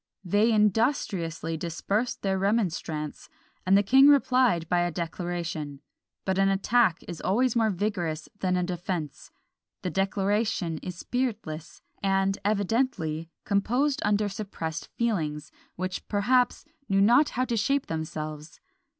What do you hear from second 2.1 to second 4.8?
their remonstrance, and the king replied by